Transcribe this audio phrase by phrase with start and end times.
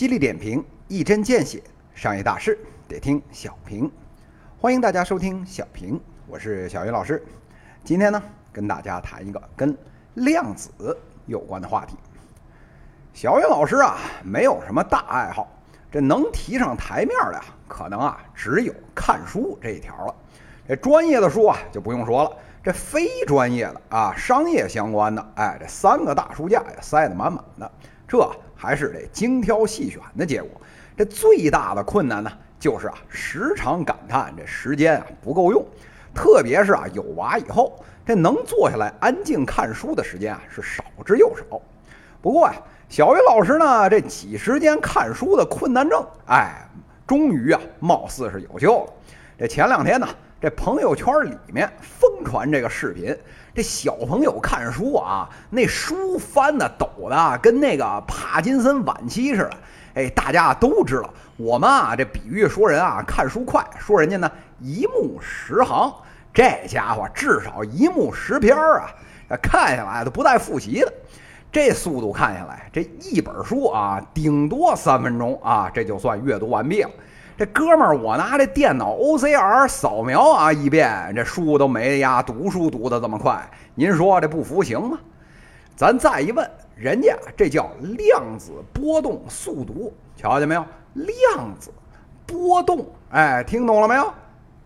[0.00, 1.62] 犀利点评，一针见血，
[1.94, 2.58] 商业大事
[2.88, 3.92] 得听小平。
[4.58, 7.22] 欢迎大家收听小平，我是小云老师。
[7.84, 9.76] 今天呢，跟大家谈一个跟
[10.14, 10.70] 量子
[11.26, 11.98] 有关的话题。
[13.12, 15.46] 小云老师啊，没有什么大爱好，
[15.92, 20.14] 这能提上台面的呀，可能啊，只有看书这一条了。
[20.66, 22.32] 这专业的书啊，就不用说了。
[22.64, 27.70] 这非专业的啊，商业相关的，哎，这三个大书架也塞得满满的，
[28.08, 28.16] 这
[28.60, 30.50] 还是得精挑细选的结果。
[30.94, 35.64] 这最大的困难呢，就是啊，时常感叹这时间啊不够用，
[36.14, 41.58] 特别是啊有娃以后，这能坐下来安静看书的时间啊是少之又少。
[42.20, 42.54] 不过呀，
[42.90, 46.68] 小云老师呢，这挤时间看书的困难症，哎，
[47.06, 48.92] 终于啊，貌似是有救了。
[49.38, 50.06] 这前两天呢。
[50.40, 53.14] 这朋友圈里面疯传这个视频，
[53.54, 59.50] 这小朋友看书啊，那书翻的抖的跟那个帕金森晚期似的。
[59.92, 65.92] 哎，大家都知道，我们啊这比喻说人啊看书快，说人家呢一目十行。
[66.32, 68.90] 这家伙至少一目十篇啊，
[69.42, 70.90] 看下来都不带复习的。
[71.52, 76.90] 这速度看下来，这一本书啊，顶多三分钟啊，这就算阅读完毕了。
[77.40, 83.50] 这哥们儿，我拿这电脑 OCR 扫描啊一遍，这书都没呀读书读的这么快。
[83.74, 84.98] 您说这不服行吗？
[85.74, 90.62] 咱再一问，人家这叫量子波动速读，瞧见没有？
[90.92, 91.72] 量子
[92.26, 94.12] 波动，哎，听懂了没有？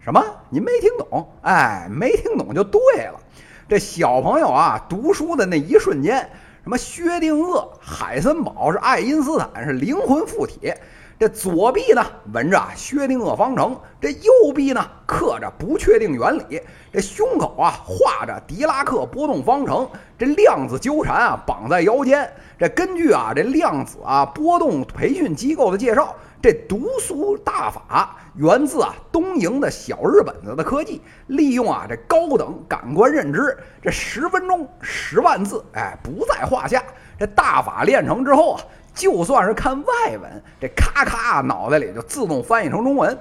[0.00, 0.22] 什么？
[0.50, 1.26] 您没听懂？
[1.40, 3.18] 哎，没听懂就对了。
[3.66, 6.18] 这小朋友啊，读书的那一瞬间，
[6.64, 10.70] 什么薛定谔、海森堡是爱因斯坦是灵魂附体。
[11.18, 16.60] 这左臂呢纹着薛定谔方程，这右臂呢刻着不确定原理，
[16.92, 22.30] 这胸口啊画着狄拉克波动方程，这量子纠缠啊绑在腰间。
[22.56, 36.82] 这根据啊这量子啊波动培训机构的介绍，这读书大法源自啊东瀛的小日本子的科技，利用啊这高等感官认知，这十分钟十万字，哎不在话下。
[37.18, 38.60] 这大法练成之后啊。
[38.94, 43.16] 就算是看外文，这咔咔脑袋里就自动翻译成中文。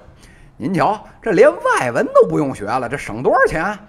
[0.56, 3.64] 您瞧，这连外文都不用学了，这省多少钱？
[3.64, 3.80] 啊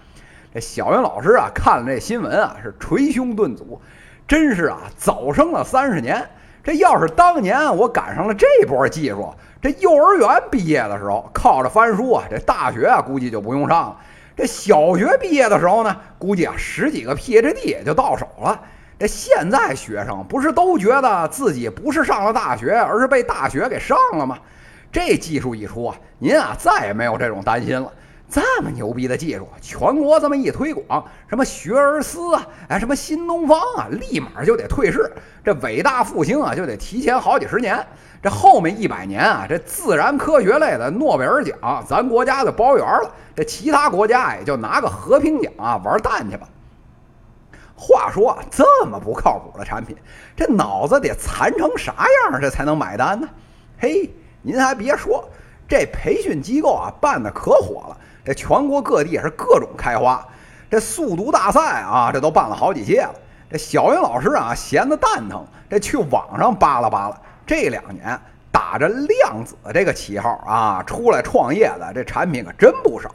[0.52, 3.80] 这小云老师啊，看了这新闻啊，是捶胸顿足，
[4.26, 6.28] 真是啊，早生了三十年。
[6.68, 13.96] 这要是当年我赶上了这波技术，这幼儿园毕业的时候靠着翻书啊，这大学啊估计就不用上了。
[14.36, 18.60] 这小学毕业的时候呢，估计啊十几个 PhD 也就到手了。
[18.98, 24.36] 这现在学生不是都觉得自己不是上了大学，而是被大学给上了吗？
[24.92, 27.90] 这技术一出啊，您啊再也没有这种担心了。
[28.30, 35.10] 这么牛逼的技术，全国这么一推广，什么学而思啊，哎，什么新东方啊，立马就得退市。
[35.42, 37.84] 这伟大复兴啊，就得提前好几十年。
[38.22, 43.10] 这后面一百年啊，这自然科学类的诺贝尔奖，咱国家就包圆了。
[43.34, 46.46] 这其他国家也就拿个和平奖啊，玩蛋去吧。
[47.74, 49.96] 话说啊，这么不靠谱的产品，
[50.36, 51.92] 这脑子得残成啥
[52.24, 53.26] 样，这才能买单呢？
[53.78, 54.10] 嘿，
[54.42, 55.26] 您还别说，
[55.68, 57.96] 这培训机构啊办的可火了，
[58.28, 60.22] 这全国各地也是各种开花。
[60.70, 63.14] 这速读大赛啊，这都办了好几届了。
[63.50, 68.20] 这小云老师啊，闲得蛋疼，这去网上扒拉扒拉，这两年
[68.52, 73.10] 打着量子这个旗号啊，出来创业的这产品可真不少。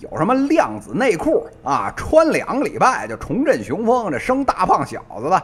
[0.00, 5.40] 有什么量子内裤啊，穿两个礼拜就重振雄风，这生大胖小子的；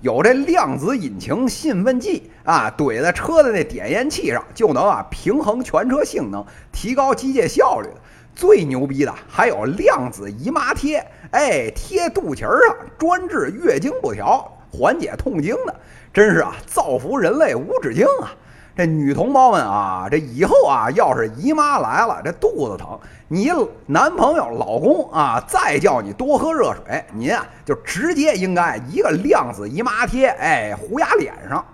[0.00, 7.88] 有这量子引擎兴奋剂啊，怼在车的那点烟器上就能啊平衡全车性能，提高机械效率。
[8.34, 15.74] 最牛逼的还有量子姨妈贴，哎，贴肚脐上专治月经不调、缓解痛经的，
[16.14, 18.30] 真是啊造福人类无止境啊！
[18.78, 22.96] 这女同胞们啊，这以后啊，要是姨妈来了，这肚子疼，
[23.26, 23.50] 你
[23.86, 31.66] 男朋友、老公啊，再叫你多喝热水，您啊，就直接应该一个量子姨妈贴，哎，糊牙脸上。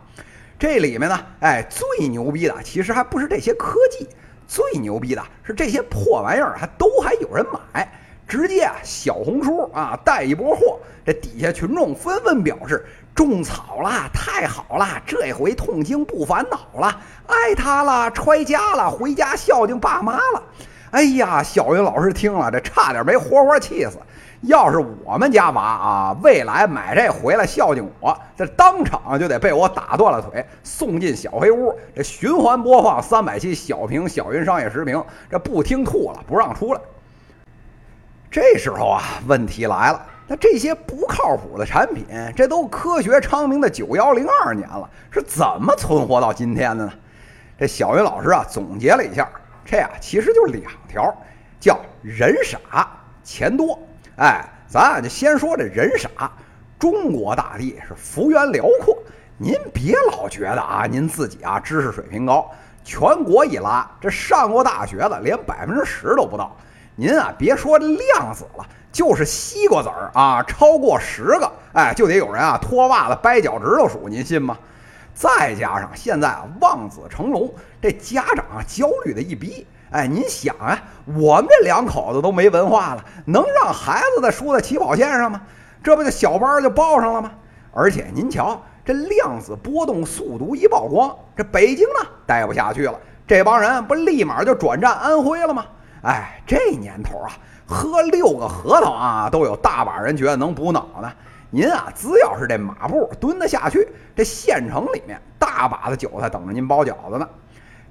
[0.58, 4.08] 这里面呢，哎，最牛逼的其实还不是这些科技，
[4.48, 7.86] 最牛逼的是这些破玩意儿还都还有人买，
[8.26, 12.84] 直接啊，小红书啊带一波货，这底下群众纷纷表示。
[13.14, 15.00] 种草了，太好了！
[15.06, 20.42] 这回痛经不烦恼了，爱他了，揣家了，回家孝敬爸妈了。
[20.90, 23.98] 哎呀，小云老师听了，这差点没活活气死。
[24.40, 35.00] 要是我们家娃啊，未来买这回来孝敬我，这当场就得被我打断了腿，送进小黑屋，这循环播放三百期小平小云商业时评，
[35.30, 36.80] 这不听吐了，不让出来。
[38.34, 40.06] 这时候啊，问题来了。
[40.26, 42.04] 那这些不靠谱的产品，
[42.34, 46.92] 这都科学昌明的九幺零二年了，是怎么存活到今天的呢？
[47.56, 49.30] 这小云老师啊总结了一下，
[49.64, 51.14] 这呀其实就是两条，
[51.60, 52.58] 叫人傻
[53.22, 53.78] 钱多。
[54.16, 56.10] 哎，咱啊就先说这人傻。
[56.76, 58.98] 中国大地是幅员辽阔，
[59.38, 62.50] 您别老觉得啊，您自己啊知识水平高。
[62.82, 66.56] 全国一拉，这上过大学的连百分之十都不到。
[66.96, 74.56] 您啊别说量子了，就是西瓜籽儿啊，超过十个，哎，就得有人啊脱袜子掰脚趾头数，您信吗？
[75.12, 77.52] 再加上现在啊望子成龙，
[77.82, 79.66] 这家长啊焦虑的一逼。
[79.90, 85.40] 哎，您想啊，我们这两口子都没文化了，能让孩子再输在起跑线上吗？
[85.82, 87.30] 这不就小班就报上了吗？
[87.72, 95.64] 而且您瞧，这量子波动速度一曝光，这北京呢待不下去了，这帮人不立马就转战安徽了吗？
[96.04, 97.32] 哎，这年头啊，
[97.66, 101.10] 喝六个核桃啊，都有大把人觉得能补脑呢。
[101.50, 107.28] 您啊，只要是这马步蹲得下去，这县城里面大把的韭菜等着您包饺子呢。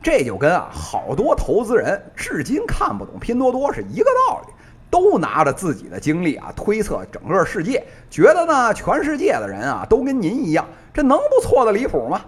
[0.01, 4.53] 这就跟啊好多投资人至今看不懂拼多多是一个道理。
[4.91, 10.63] 都拿着自己的经历啊推测整个世界，觉得呢全世界的人啊都跟您一样，
[10.93, 12.21] 这能不错的离谱吗？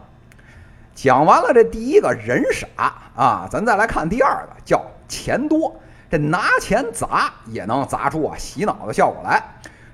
[0.95, 2.67] 讲完了这第一个人傻
[3.15, 5.75] 啊，咱再来看第二个，叫钱多。
[6.09, 9.41] 这拿钱砸也能砸出啊洗脑的效果来。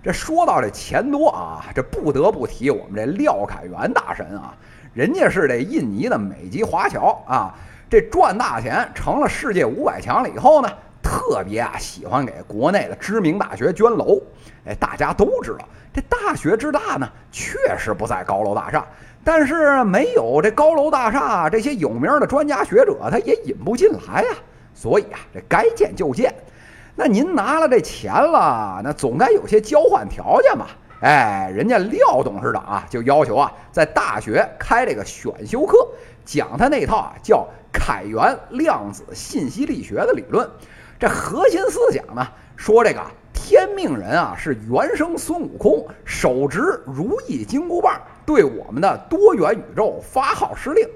[0.03, 4.53] 这说到这钱多啊，这不得不提我们这廖凯元大神啊，
[4.93, 7.55] 人家是这印尼的美籍华侨啊，
[7.89, 10.69] 这赚大钱成了世界五百强了以后呢。
[11.03, 14.21] 特别啊，喜欢给国内的知名大学捐楼。
[14.65, 18.85] 哎，大家都知道，这大学之大呢，确实不在高楼大厦。
[19.23, 24.29] 但是没有这高楼大厦，这些有名的专家学者他也引不进来呀。
[24.73, 26.33] 所以啊，这该建就建。
[26.95, 30.67] 那您拿了这钱了，那总该有些交换条件吧？
[31.01, 35.87] 哎，人家廖董事长啊，就要求啊，在大学开这个选修课，
[36.23, 40.47] 讲他那套啊叫凯源量子信息力学的理论。
[40.99, 43.01] 这核心思想呢，说这个
[43.33, 50.87] 天命人啊是原生孙悟空，手执如意金箍棒，对我们的多元宇宙发号施令。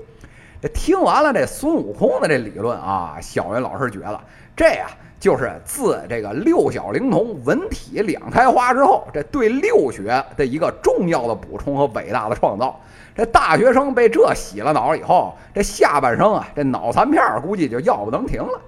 [0.70, 4.20] 听完了这孙悟空的这理论啊，小云老师觉得
[4.56, 4.88] 这呀
[5.20, 12.80] 就是自这个六小龄童文体两开花之后，这对六学的一个重要的补充和伟大的创造。
[13.16, 18.62] 这大学生被这洗了脑以后，这下半生啊，这脑残片估计就要不能停了。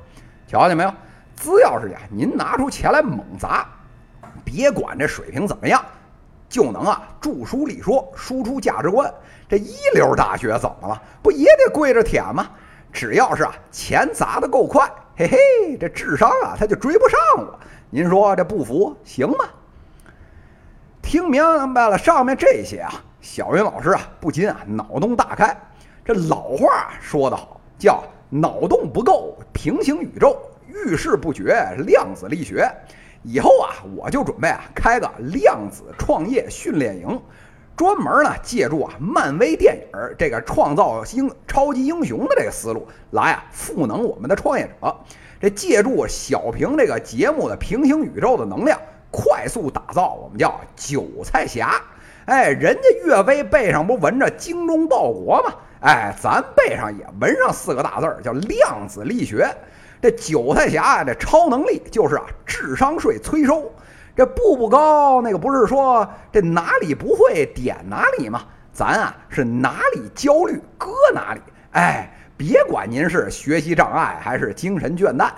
[0.48, 0.94] 瞧见没有？
[1.36, 3.68] 只要是呀，您拿出钱来猛砸，
[4.44, 5.84] 别管这水平怎么样，
[6.50, 9.14] 就能啊著书立说，输出价值观。
[9.50, 11.02] 这一流大学怎么了？
[11.22, 12.48] 不也得跪着舔吗？
[12.92, 17.60] 只要是啊钱砸得够快，嘿嘿，这智商啊他就追不上我。
[17.90, 19.46] 您说这不服行吗？
[21.02, 21.42] 听明
[21.74, 22.92] 白了上面这些啊，
[23.22, 25.56] 小云老师啊不禁啊脑洞大开。
[26.04, 30.38] 这老话说得好，叫脑洞不够，平行宇宙。
[30.68, 32.70] 遇事不决，量子力学。
[33.30, 37.22] 以后啊，我就准备啊开个量子创业训练营，
[37.76, 44.96] 专门呢借助啊漫威电影这个创造英超级英雄的这个思路来啊赋能我们的创业者。
[45.42, 48.80] 这借助小平这个节目的平行宇宙的能量，
[49.12, 51.82] 快速打造我们叫韭菜侠。
[52.26, 55.54] 哎，人家岳飞背上不纹着精忠报国吗？
[55.82, 59.48] 哎，咱背上也纹上四个大字儿，叫量子力学。
[60.02, 63.72] 这韭菜侠啊，这超能力就是啊，智商税催收。
[64.16, 68.42] 这步步高，那个不是说这哪里不会点哪里吗？
[68.74, 71.42] 咱啊是哪里焦虑搁哪里。
[71.72, 75.32] 哎，别管您是学习障碍还是精神倦怠，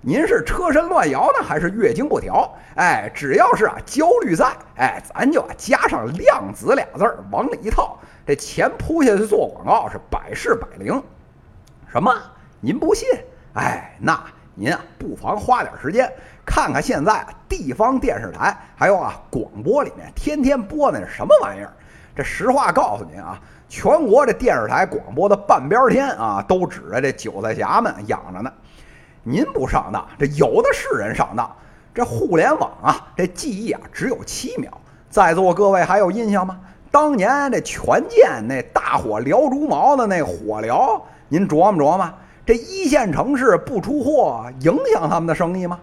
[0.00, 11.02] 您是车身乱摇呢还是月经不调，哎，只要是啊焦虑在，哎，咱就啊加上量子俩字儿往里一套，这钱扑下去做广告是百试百灵。
[11.90, 12.14] 什么？
[12.60, 13.08] 您不信？
[13.54, 14.18] 哎，那
[14.54, 16.10] 您啊，不妨花点时间
[16.44, 21.72] 看看现在地方电视台还有啊广播里面天天播的是什么玩意儿。
[22.14, 28.52] 这实话告诉您啊，全国这电视台广播的半边天啊，都指着这韭菜侠们养着呢。
[29.22, 31.50] 您不上当，这有的是人上当。
[31.94, 34.70] 这互联网啊，这记忆啊只有七秒。
[35.08, 36.58] 在座各位还有印象吗？
[36.90, 42.12] 当年这权健那大火燎猪毛的那火燎，您琢磨琢磨。
[42.44, 45.78] 这一线城市不出货，影响他们的生意吗？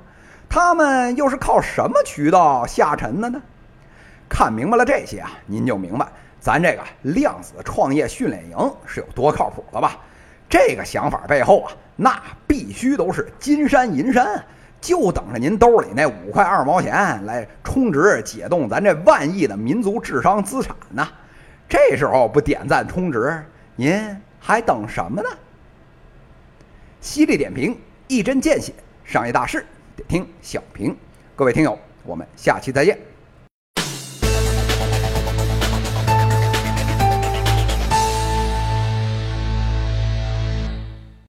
[0.50, 3.42] 他们又是靠什么渠道下沉的呢？
[4.28, 6.06] 看明白了这些啊，您就明白
[6.40, 9.98] 咱这个量子创业训练营是有多靠谱了吧？
[10.50, 14.44] 这个想法背后啊，那必须都是金山银山，
[14.82, 21.08] 就等着您兜里那五块二毛钱来充值解冻咱这万亿的民族智商资产呢。
[21.70, 23.44] 这时候不点赞充值，
[23.76, 25.30] 您还等什么呢？
[27.02, 27.78] 犀利点评，
[28.08, 28.74] 一针见血，
[29.06, 29.66] 商业大事
[29.96, 30.96] 得听小平。
[31.36, 33.09] 各位听友，我们下期再见。